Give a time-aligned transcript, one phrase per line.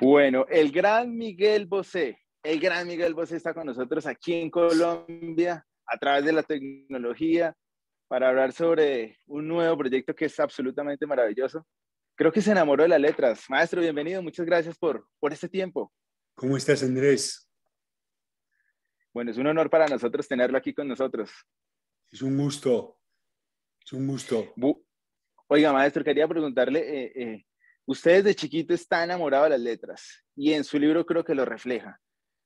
[0.00, 5.66] Bueno, el gran Miguel Bosé, el gran Miguel Bosé está con nosotros aquí en Colombia
[5.86, 7.54] a través de la tecnología
[8.08, 11.66] para hablar sobre un nuevo proyecto que es absolutamente maravilloso.
[12.16, 13.44] Creo que se enamoró de las letras.
[13.48, 14.22] Maestro, bienvenido.
[14.22, 15.92] Muchas gracias por, por este tiempo.
[16.34, 17.48] ¿Cómo estás, Andrés?
[19.12, 21.30] Bueno, es un honor para nosotros tenerlo aquí con nosotros.
[22.10, 22.98] Es un gusto.
[23.84, 24.54] Es un gusto.
[25.48, 27.46] Oiga, maestro, quería preguntarle, eh, eh,
[27.86, 31.44] usted desde chiquito está enamorado de las letras y en su libro creo que lo
[31.44, 32.00] refleja.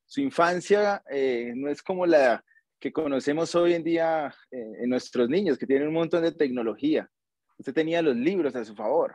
[0.07, 2.45] Su infancia eh, no es como la
[2.79, 7.09] que conocemos hoy en día en nuestros niños, que tienen un montón de tecnología.
[7.57, 9.15] Usted tenía los libros a su favor.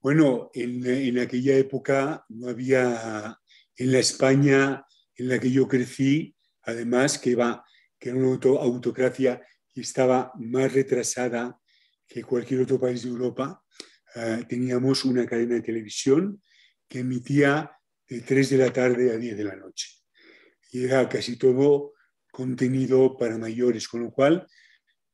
[0.00, 3.36] Bueno, en, aquella época no había,
[3.76, 4.84] en la España
[5.16, 7.64] en la que yo crecí, además que, va,
[7.98, 9.42] que era una autocracia
[9.74, 11.58] y estaba más retrasada
[12.06, 13.64] que cualquier otro país de Europa,
[14.20, 16.42] eh, teníamos una cadena de televisión
[16.88, 17.70] que emitía
[18.08, 19.88] de 3 de la tarde a 10 de la noche.
[20.72, 21.92] Y era casi todo
[22.32, 24.44] contenido para mayores, con lo cual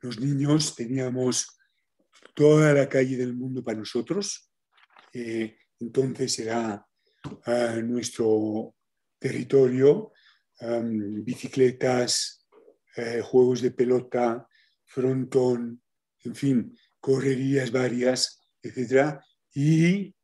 [0.01, 1.59] los niños teníamos
[2.35, 4.51] toda la calle del mundo para nosotros.
[5.13, 6.87] Eh, entonces era
[7.47, 8.75] eh, nuestro
[9.19, 10.13] territorio,
[11.25, 12.47] bicicletas,
[13.23, 14.49] juegos de pelota,
[14.85, 15.83] frontón,
[16.21, 19.21] en fin, correrías varias, etc.
[19.53, 20.15] Y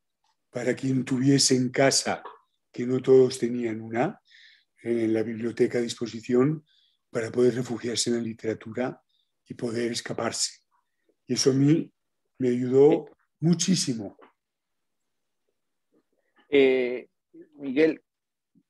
[0.49, 2.21] para quien tuviese en casa,
[2.71, 4.19] que no todos tenían una,
[4.83, 6.65] en la biblioteca a disposición
[7.09, 9.01] para poder refugiarse en la literatura
[9.47, 10.61] y poder escaparse.
[11.27, 11.91] Y eso a mí
[12.39, 13.05] me ayudó
[13.39, 14.17] muchísimo.
[16.49, 17.07] Eh,
[17.55, 18.01] Miguel,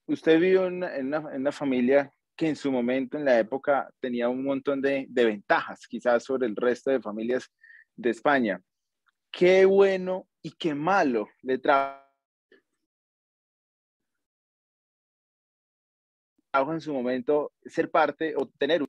[0.07, 0.83] usted vivió en
[1.13, 5.87] una, familia que en su momento, en la época, tenía un montón de, de ventajas,
[5.87, 7.49] quizás sobre el resto de familias
[7.95, 8.61] de España.
[9.31, 12.01] Qué bueno y qué malo le trajo
[16.53, 18.85] en su momento ser parte o tener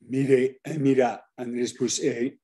[0.00, 2.40] Mire, mira, Andrés, pues, eh,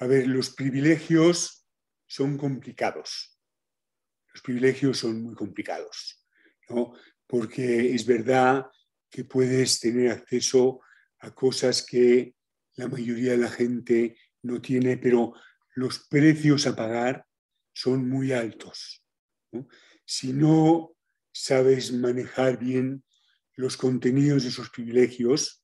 [0.00, 1.64] a ver, los privilegios
[2.06, 3.38] son complicados.
[4.32, 6.26] Los privilegios son muy complicados,
[6.68, 6.94] ¿no?
[7.26, 8.66] Porque es verdad
[9.08, 10.80] que puedes tener acceso
[11.20, 12.34] a cosas que
[12.80, 15.34] la mayoría de la gente no tiene, pero
[15.74, 17.26] los precios a pagar
[17.72, 19.04] son muy altos.
[20.04, 20.96] Si no
[21.30, 23.04] sabes manejar bien
[23.54, 25.62] los contenidos de esos privilegios,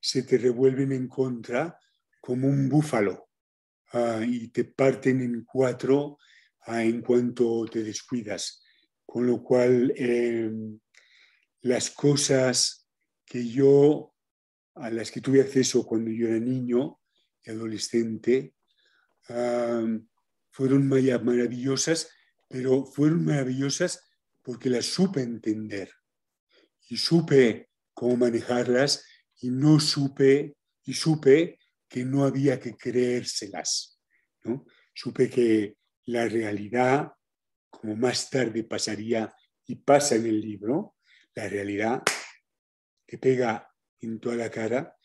[0.00, 1.78] se te revuelven en contra
[2.20, 3.28] como un búfalo
[3.92, 6.18] ah, y te parten en cuatro
[6.62, 8.62] ah, en cuanto te descuidas.
[9.04, 10.80] Con lo cual, em,
[11.60, 12.88] las cosas
[13.26, 14.13] que yo
[14.74, 17.00] a las que tuve acceso cuando yo era niño
[17.42, 18.54] y adolescente
[20.50, 22.10] fueron maravillosas,
[22.48, 24.04] pero fueron maravillosas
[24.42, 25.90] porque las supe entender
[26.88, 29.04] y supe cómo manejarlas
[29.40, 31.58] y no supe y supe
[31.88, 33.98] que no había que creérselas.
[34.44, 34.66] ¿no?
[34.92, 35.76] Supe que
[36.06, 37.12] la realidad,
[37.70, 39.34] como más tarde pasaría
[39.66, 40.96] y pasa en el libro,
[41.34, 42.02] la realidad
[43.06, 43.73] te pega
[44.04, 44.96] en toda la cara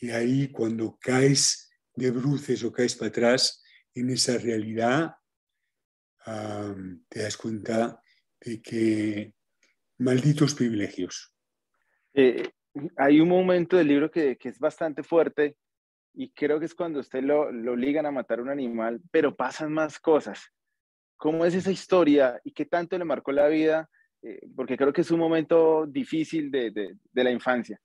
[0.00, 3.62] y ahí cuando caes de bruces o caes para atrás
[3.94, 5.14] en esa realidad,
[7.08, 8.00] te das cuenta
[8.40, 9.34] de que
[9.98, 11.34] malditos privilegios.
[12.14, 12.50] Eh,
[12.96, 15.56] hay un momento del libro que, que, es bastante fuerte
[16.14, 19.36] y creo que es cuando usted lo, lo obligan a matar a un animal, pero
[19.36, 20.50] pasan más cosas.
[21.16, 23.90] ¿Cómo es esa historia y qué tanto le marcó la vida?
[24.22, 27.80] Eh, porque creo que es un momento difícil de, de, de la infancia.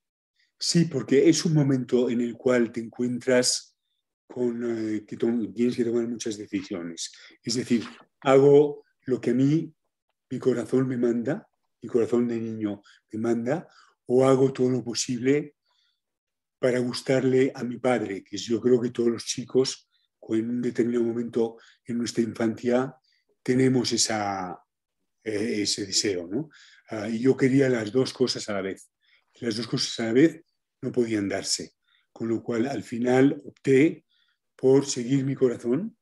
[0.57, 3.75] Sí, porque es un momento en el cual te encuentras
[4.27, 7.11] con eh, que tienes que tomar muchas decisiones.
[7.43, 7.83] Es decir,
[8.21, 9.73] hago lo que a mí
[10.29, 11.47] mi corazón me manda,
[11.81, 13.67] mi corazón de niño me manda,
[14.07, 15.55] o hago todo lo posible
[16.59, 19.89] para gustarle a mi padre, que yo creo que todos los chicos
[20.29, 22.95] en un determinado momento en nuestra infancia
[23.43, 24.59] tenemos esa,
[25.23, 26.27] eh, ese deseo.
[26.27, 26.49] ¿no?
[26.89, 28.89] Ah, y yo quería las dos cosas a la vez
[29.39, 30.41] las dos cosas a la vez
[30.81, 31.73] no podían darse.
[32.11, 34.05] Con lo cual, al final opté
[34.55, 35.97] por seguir mi corazón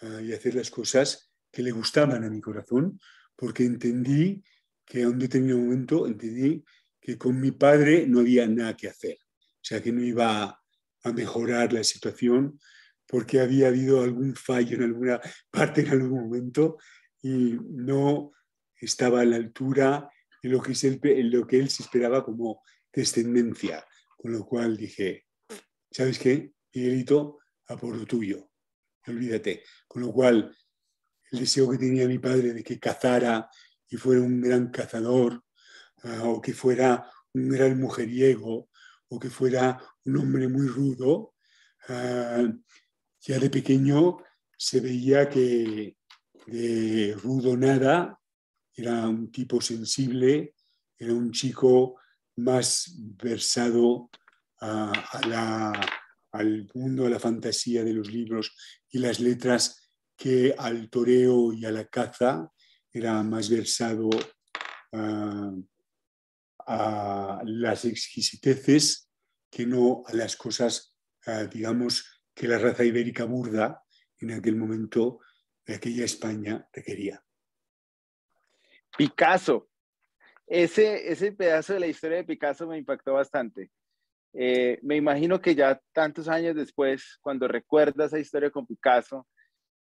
[0.00, 2.98] ah, y hacer las cosas que le gustaban a mi corazón,
[3.36, 4.42] porque entendí
[4.84, 6.64] que a un determinado momento entendí
[7.00, 9.18] que con mi padre no había nada que hacer.
[9.20, 10.60] O sea, que no iba
[11.02, 12.58] a mejorar la situación
[13.06, 16.78] porque había habido algún fallo en alguna parte en algún momento
[17.22, 18.30] y no
[18.76, 20.08] estaba a la altura
[20.42, 23.84] en lo que, él se esperaba como descendencia.
[24.16, 25.26] Con lo cual dije,
[25.90, 26.52] ¿sabes qué?
[26.74, 27.38] Miguelito,
[27.68, 28.50] a por lo tuyo.
[29.06, 29.62] olvídate.
[29.86, 30.54] Con lo cual,
[31.30, 33.48] el deseo que tenía mi padre de que cazara
[33.88, 35.42] y fuera un gran cazador,
[36.04, 38.68] ah, o que fuera un gran mujeriego,
[39.08, 41.34] o que fuera un hombre muy rudo,
[41.88, 42.46] ah,
[43.20, 44.18] ya de pequeño
[44.56, 45.96] se veía que
[46.46, 48.19] de rudo nada,
[48.80, 50.54] era un tipo sensible,
[50.98, 52.00] era un chico
[52.36, 54.10] más versado
[54.60, 58.54] al mundo, a la fantasía de los libros
[58.90, 62.50] y las letras que al toreo y a la caza,
[62.92, 64.10] era más versado
[66.66, 69.08] a las exquisiteces
[69.50, 70.96] que no a las cosas,
[71.52, 73.82] digamos, que la raza ibérica burda
[74.18, 75.20] en aquel momento
[75.66, 77.22] de aquella España requería.
[79.00, 79.66] Picasso.
[80.46, 83.70] Ese, ese pedazo de la historia de Picasso me impactó bastante.
[84.34, 89.26] Eh, me imagino que ya tantos años después, cuando recuerdas esa historia con Picasso,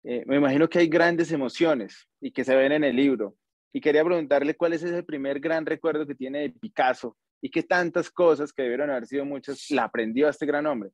[0.03, 3.35] eh, me imagino que hay grandes emociones y que se ven en el libro.
[3.71, 7.61] Y quería preguntarle cuál es ese primer gran recuerdo que tiene de Picasso y qué
[7.61, 10.89] tantas cosas que debieron haber sido muchas la aprendió a este gran hombre.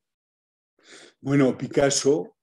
[1.22, 2.36] Bueno, Picasso,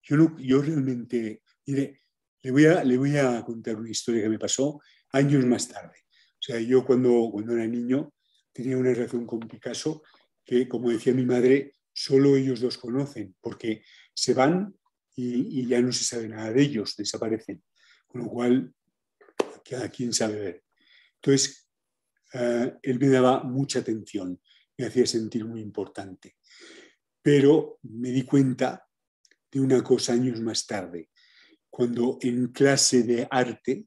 [0.00, 2.00] yo, no, yo realmente, mire,
[2.40, 4.80] le voy, a, le voy a contar una historia que me pasó
[5.12, 5.96] años más tarde.
[6.32, 8.12] O sea, yo cuando, cuando era niño
[8.52, 10.02] tenía una relación con Picasso
[10.44, 13.82] que, como decía mi madre, solo ellos dos conocen, porque
[14.14, 14.74] se van
[15.14, 17.62] y, ya no se sabe nada de ellos, desaparecen.
[18.06, 18.74] Con lo cual,
[19.82, 20.64] a quién sabe ver.
[21.16, 21.68] Entonces,
[22.32, 24.40] eh, él me daba mucha atención,
[24.76, 26.36] me hacía sentir muy importante.
[27.20, 28.86] Pero me di cuenta
[29.50, 31.10] de una cosa años más tarde,
[31.68, 33.86] cuando en clase de arte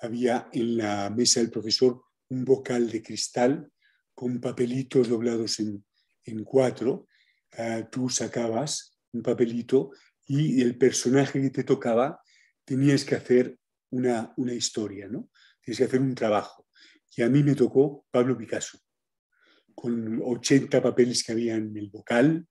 [0.00, 3.70] había en la mesa del profesor un bocal de cristal
[4.14, 5.84] con papelitos doblados en,
[6.44, 7.08] cuatro.
[7.58, 9.90] Ah, tú sacabas un papelito
[10.26, 12.20] y el personaje que te tocaba
[12.64, 13.58] tenías que hacer
[13.90, 15.28] una, una historia, ¿no?
[15.60, 16.68] Tienes que hacer un trabajo.
[17.16, 18.78] Y a mí me tocó Pablo Picasso,
[19.74, 22.46] con 80 papeles que había en el bocal,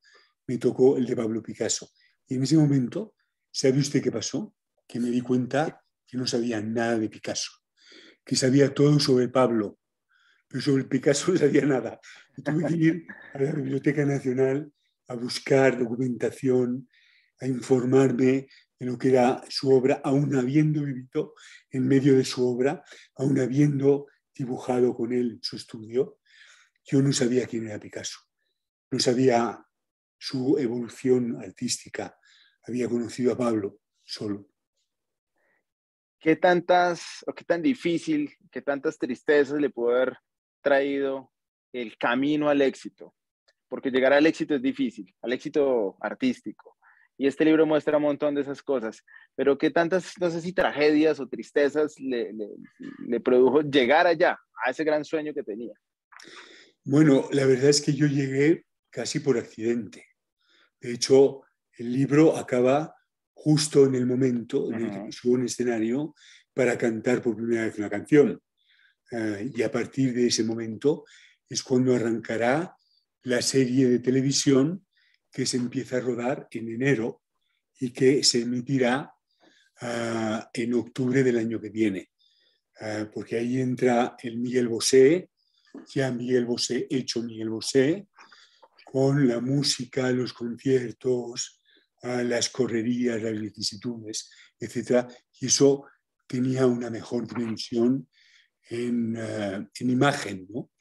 [0.47, 1.89] me tocó el de Pablo Picasso.
[2.27, 3.13] Y en ese momento,
[3.51, 4.53] ¿sabe usted qué pasó?
[4.87, 7.51] Que me di cuenta que no sabía nada de Picasso,
[8.25, 9.77] que sabía todo sobre Pablo,
[10.47, 11.99] pero sobre Picasso no sabía nada.
[12.43, 14.71] tuve que ir a la Biblioteca Nacional
[15.07, 16.89] a buscar documentación,
[17.39, 18.47] a informarme
[18.79, 21.33] de lo que era su obra, aún habiendo vivido
[21.69, 22.83] en medio de su obra,
[23.15, 26.19] aún habiendo dibujado con él su estudio,
[26.85, 28.19] yo no sabía quién era Picasso,
[28.91, 29.63] no sabía
[30.17, 32.17] su evolución artística,
[32.63, 34.48] había conocido a Pablo solo.
[36.19, 40.17] ¿Qué tantas o qué tan difícil, qué tantas tristezas le pudo haber
[40.61, 41.31] traído
[41.71, 43.15] el camino al éxito?
[43.69, 46.77] Porque llegar al éxito es difícil, al éxito artístico.
[47.17, 49.03] Y este libro muestra un montón de esas cosas.
[49.35, 52.33] Pero qué tantas, no sé si tragedias o tristezas le,
[53.07, 55.73] le produjo llegar allá, a ese gran sueño que tenía.
[56.83, 60.05] Bueno, la verdad es que yo llegué casi por accidente.
[60.81, 61.43] De hecho,
[61.73, 62.95] el libro acaba
[63.41, 66.13] justo en el momento en el que subo un escenario
[66.53, 68.41] para cantar por primera vez una canción.
[69.11, 71.05] Eh, y a partir de ese momento
[71.47, 72.75] es cuando arrancará
[73.23, 74.85] la serie de televisión
[75.31, 77.21] que se empieza a rodar en enero
[77.79, 79.13] y que se emitirá
[79.81, 82.11] eh, en octubre del año que viene.
[82.81, 85.29] Eh, porque ahí entra el Miguel Bosé,
[85.95, 88.07] ya Miguel Bosé, hecho Miguel Bosé,
[88.83, 91.58] con la música, los conciertos,
[92.01, 94.29] a las correrías, las vicisitudes,
[94.59, 95.07] etc.
[95.39, 95.85] Y eso
[96.27, 98.07] tenía una mejor dimensión
[98.69, 100.47] en, eh, en imagen.
[100.49, 100.71] ¿no?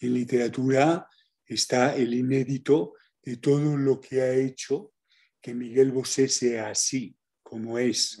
[0.00, 1.06] En literatura
[1.46, 4.92] está el inédito de todo lo que ha hecho
[5.40, 8.20] que Miguel Bosé sea así, como es.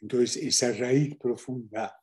[0.00, 1.94] Entonces, esa raíz profunda,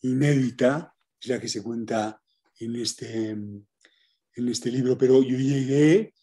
[0.00, 2.20] inédita, es la que se cuenta
[2.58, 4.98] en este, en este libro.
[4.98, 6.14] Pero yo llegué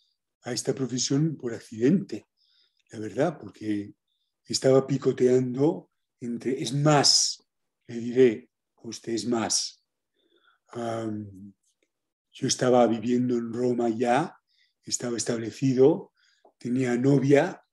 [0.44, 2.29] a esta profesión por accidente
[2.92, 3.94] la verdad, porque
[4.46, 7.44] estaba picoteando entre, es más,
[7.88, 9.84] le diré a usted, es más.
[10.74, 14.36] yo estaba viviendo en Roma ya,
[14.84, 16.14] estaba establecido,
[16.58, 17.64] tenía novia,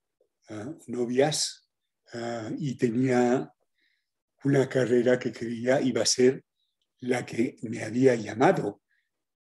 [0.49, 1.69] ah, novias,
[2.13, 3.53] ah, y tenía
[4.45, 6.45] una carrera que creía iba a ser
[7.01, 8.83] la que me había llamado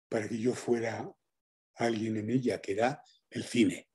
[0.08, 1.10] para que yo fuera
[1.76, 3.91] alguien en ella, que era el cine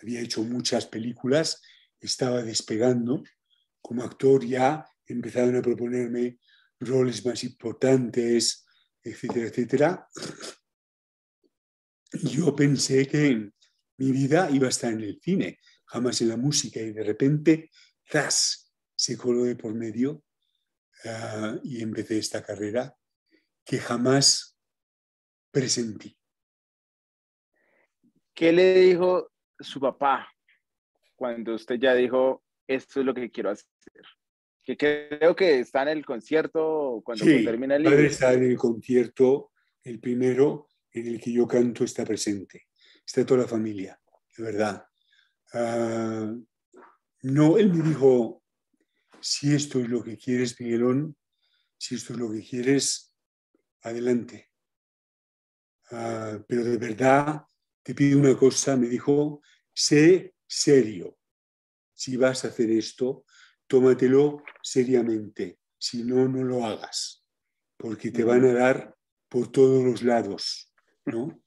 [0.00, 1.62] había hecho muchas películas,
[2.00, 3.22] estaba despegando.
[3.80, 6.38] Como actor ya empezaron a proponerme
[6.80, 8.66] roles más importantes,
[9.02, 10.08] etcétera, etcétera.
[12.12, 13.50] Yo pensé que
[13.98, 17.70] mi vida iba a estar en el cine, jamás en la música y de repente,
[18.10, 20.24] ¡zas!, se coló de por medio
[21.04, 22.96] ah, y empecé esta carrera
[23.64, 24.58] que jamás
[25.50, 26.16] presentí.
[28.34, 30.28] ¿Qué le dijo su papá
[31.16, 33.66] cuando usted ya dijo, esto es lo que quiero hacer?
[34.64, 37.98] Que creo que está en el concierto cuando termina el libro.
[37.98, 42.66] está en el concierto, el primero en el que yo canto está presente.
[43.04, 43.98] Está toda la familia,
[44.36, 44.86] de verdad.
[45.54, 46.34] Ah,
[47.22, 48.42] no, él me dijo,
[49.20, 51.16] si esto es lo que quieres, Miguelón,
[51.76, 53.14] si esto es lo que quieres,
[53.82, 54.50] adelante.
[55.90, 57.42] Ah, pero de verdad
[57.88, 59.40] te pido una cosa, me dijo,
[59.72, 61.16] sé serio.
[61.94, 63.24] Si vas a hacer esto,
[63.66, 65.60] tómatelo seriamente.
[65.78, 67.24] Si no, no lo hagas,
[67.78, 68.94] porque te van a dar
[69.26, 70.70] por todos los lados,
[71.06, 71.42] ¿no?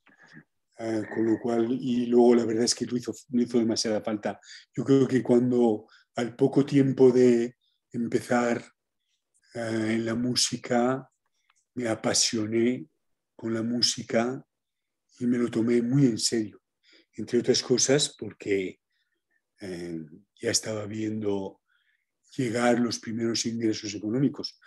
[0.80, 4.40] Ah, con lo cual, y luego la verdad es que no hizo, hizo demasiada falta.
[4.76, 7.56] Yo creo que cuando al poco tiempo de
[7.92, 8.66] empezar
[9.54, 11.08] ah, en la música,
[11.76, 12.88] me apasioné
[13.36, 14.44] con la música
[15.22, 16.60] y me lo tomé muy en serio,
[17.14, 18.80] entre otras cosas porque
[19.60, 20.00] eh,
[20.36, 21.62] ya estaba viendo
[22.36, 24.60] llegar los primeros ingresos económicos,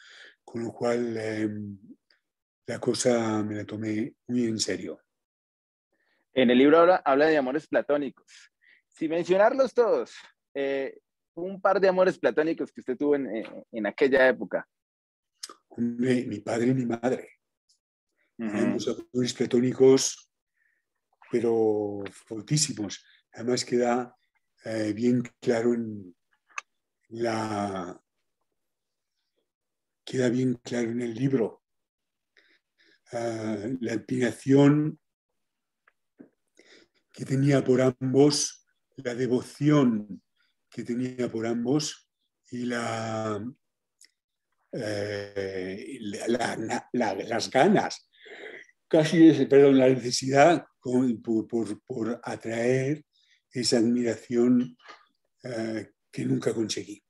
[0.44, 1.50] con lo cual eh,
[2.66, 5.00] la cosa me la tomé muy en serio.
[6.32, 8.26] En el libro habla, de amores platónicos.
[8.88, 10.12] Sin mencionarlos todos,
[10.54, 11.00] eh,
[11.34, 14.68] un par de amores platónicos que usted tuvo en, aquella época.
[15.76, 17.28] mi padre y mi madre.
[18.36, 20.30] Los amores platónicos
[21.34, 23.04] pero fortísimos.
[23.32, 24.16] Además queda
[24.64, 26.14] eh, bien claro en
[30.04, 31.64] queda bien claro en el libro
[33.10, 35.00] ah, la admiración
[37.12, 38.64] que tenía por ambos,
[38.94, 40.22] la devoción
[40.70, 42.08] que tenía por ambos
[42.48, 42.70] y
[44.70, 48.08] eh, las ganas,
[48.94, 53.02] casi, perdón, la necesidad por, atraer
[53.50, 54.76] esa admiración
[55.42, 57.02] eh, que nunca conseguí.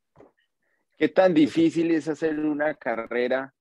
[0.96, 3.52] ¿Qué tan difícil es hacer una carrera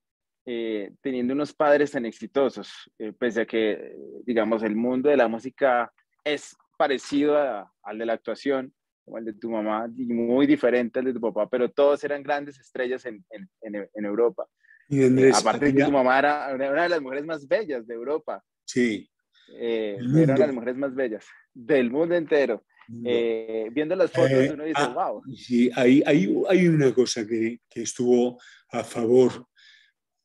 [0.46, 2.90] eh, teniendo unos padres tan exitosos?
[2.98, 3.94] Eh, pese a que,
[4.26, 5.92] digamos, el mundo de la música
[6.24, 7.36] es parecido
[7.84, 11.20] al de la actuación, como el de tu mamá, y muy diferente al de tu
[11.20, 14.48] papá, pero todos eran grandes estrellas en, en, Europa.
[14.90, 18.44] Y Aparte de que tu mamá era una de las mujeres más bellas de Europa.
[18.66, 19.10] Sí.
[19.56, 22.66] Eh, eran las mujeres más bellas del mundo entero.
[23.06, 25.20] Eh, viendo las fotos eh, uno dice, wow.
[25.20, 28.40] Ah, sí, hay, hay, hay una cosa que, que, estuvo
[28.72, 29.48] a favor.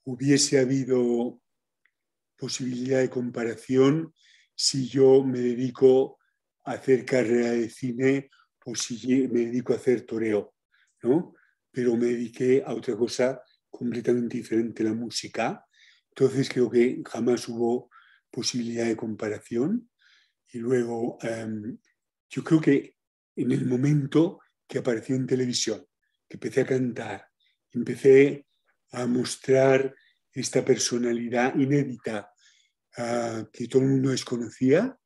[0.05, 1.41] Hubiese habido
[2.37, 4.13] posibilidad de comparación
[4.55, 6.19] si yo me dedico
[6.65, 8.31] a hacer carrera de cine
[8.65, 10.55] o si me dedico a hacer toreo,
[11.03, 11.35] ¿no?
[11.71, 15.65] Pero me dediqué a otra cosa completamente diferente, la música.
[16.11, 17.91] Entonces creo que jamás hubo
[18.31, 19.91] posibilidad de comparación.
[20.51, 21.79] Y luego, em,
[22.29, 22.97] yo creo que
[23.37, 25.87] en el momento que apareció en televisión,
[26.29, 27.29] que empecé a cantar,
[27.73, 28.47] empecé
[28.93, 29.95] a mostrar
[30.33, 32.31] esta personalidad inédita
[32.97, 34.99] ah, que todo el mundo desconocía,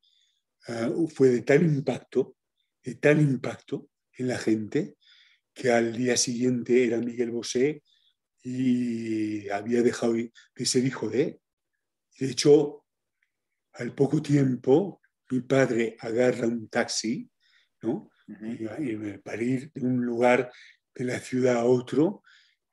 [0.69, 2.37] ah, fue de tal impacto,
[2.83, 4.97] de tal impacto en la gente,
[5.54, 7.83] que al día siguiente era Miguel Bosé
[8.42, 11.40] y había dejado de ser hijo de
[12.18, 12.84] De hecho,
[13.75, 17.30] al poco tiempo, mi padre agarra un taxi,
[17.82, 18.11] ¿no?
[19.25, 20.50] para ir de un lugar
[20.94, 22.22] de la ciudad a otro,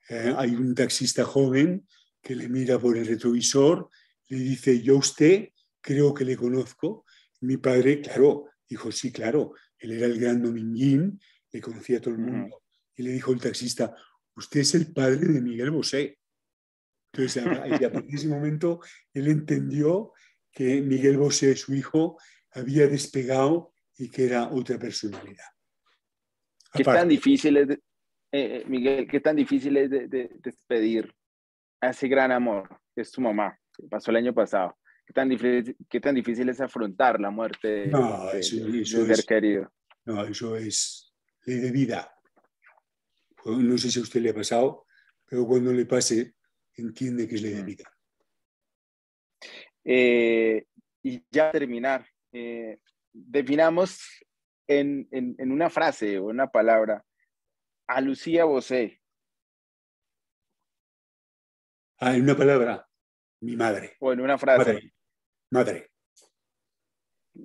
[0.08, 1.86] eh, hay un taxista joven
[2.22, 3.88] que le mira por el retrovisor,
[4.28, 5.48] le dice, yo usted
[5.80, 7.04] creo que le conozco.
[7.40, 12.14] Mi padre, claro, dijo, sí, claro, él era el gran Dominguín, le conocía a todo
[12.14, 12.62] el mundo.
[12.94, 13.94] Y le dijo el taxista,
[14.40, 16.18] usted es el padre de Miguel Bosé.
[17.12, 18.80] Entonces, a, a partir de ese momento,
[19.12, 20.12] él entendió
[20.52, 22.18] que Miguel Bosé, su hijo,
[22.52, 25.44] había despegado y que era otra personalidad.
[26.72, 27.78] ¿Qué tan difícil es, eh,
[28.32, 31.12] eh, Miguel, qué tan difícil es de, despedir
[31.80, 34.76] a ese gran amor que es tu mamá, que pasó el año pasado?
[35.04, 39.72] ¿Qué tan difícil, qué tan difícil es afrontar la muerte no, de, eso, ser querido?
[40.04, 41.12] No, eso es
[41.44, 42.12] ley de vida.
[43.44, 44.86] No sé si a usted le ha pasado,
[45.26, 46.34] pero cuando le pase,
[46.74, 47.84] entiende que es ley de vida.
[49.84, 50.66] Eh,
[51.02, 52.78] y ya terminar, eh,
[53.12, 54.00] definamos
[54.66, 57.04] en, en, una frase o una palabra
[57.86, 59.00] a Lucía Bosé.
[61.98, 62.88] Ah, en una palabra,
[63.40, 63.96] mi madre.
[64.00, 64.92] O en una frase.
[65.50, 65.90] Madre.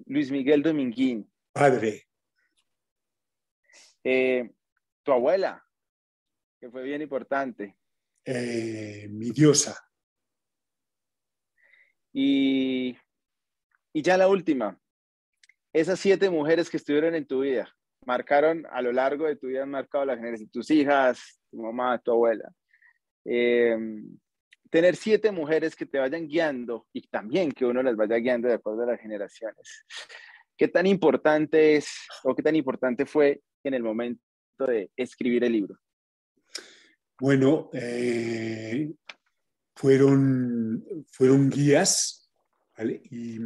[0.06, 1.32] Luis Miguel Dominguín.
[1.52, 2.08] Padre.
[4.04, 4.54] Eh,
[5.04, 5.65] tu abuela,
[6.60, 7.78] que fue bien importante.
[8.26, 9.78] Eh, mi diosa.
[12.12, 12.98] Y,
[13.94, 14.80] y ya la última,
[15.74, 17.70] esas siete mujeres que estuvieron en tu vida,
[18.06, 22.00] marcaron a lo largo de tu vida, han marcado la generación, tus hijas, tu mamá,
[22.00, 22.52] tu abuela.
[23.26, 23.78] Eh,
[24.70, 28.56] tener siete mujeres que te vayan guiando y también que uno las vaya guiando de
[28.56, 29.86] acuerdo a las generaciones.
[30.58, 34.22] ¿Qué tan importante es o qué tan importante fue en el momento
[34.60, 35.76] de escribir el libro?
[37.20, 38.92] Bueno, eh,
[39.74, 42.30] fueron, fueron guías
[43.10, 43.38] y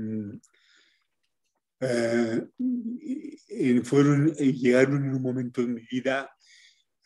[1.79, 2.41] eh,
[3.83, 6.31] fueron, llegaron en un momento en mi vida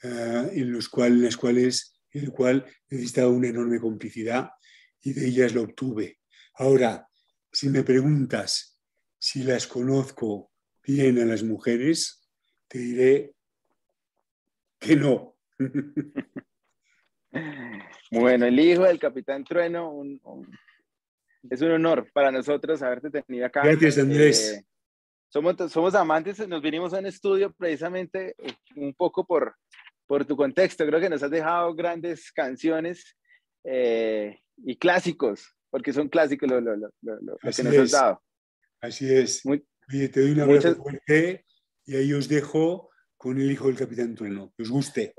[0.04, 4.50] eh, en los cuales, las cuales, en el cual necesitaba una enorme complicidad
[5.02, 6.20] y de ellas lo obtuve.
[6.56, 7.10] Ahora,
[7.52, 8.80] si me preguntas
[9.20, 10.52] si las conozco
[10.82, 12.30] bien a las mujeres,
[12.68, 13.36] te diré
[14.80, 15.38] que no.
[18.12, 20.04] Bueno, el hijo del capitán Trueno,
[21.50, 23.64] es un honor para nosotros haberte tenido acá.
[23.64, 24.54] Gracias, Andrés.
[24.54, 24.66] Eh,
[25.30, 29.56] somos, somos amantes, nos vinimos a un estudio precisamente eh, un poco por,
[30.06, 30.86] por tu contexto.
[30.86, 33.18] Creo que nos has dejado grandes canciones
[33.64, 36.92] eh, y clásicos, porque son clásicos lo, lo, lo,
[37.42, 38.22] que nos has dado.
[38.80, 39.44] Así es.
[39.46, 41.46] Muy, te doy una abrazo fuerte
[41.86, 44.54] y ahí os dejo con el hijo del capitán Trueno.
[44.56, 45.16] Que os guste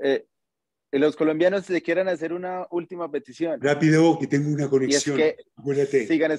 [0.99, 3.59] los colombianos se quieran hacer una última petición.
[3.61, 5.19] Rápido, que tengo una conexión.
[5.19, 6.37] Y es que Sigan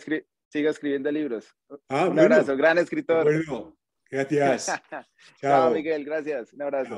[0.48, 1.54] siga escribiendo libros.
[1.88, 3.24] Ah, un abrazo, gran escritor.
[3.24, 3.76] Bueno,
[4.10, 4.66] gracias.
[4.90, 5.04] Chao.
[5.40, 6.52] Chao, Miguel, gracias.
[6.52, 6.94] Un abrazo.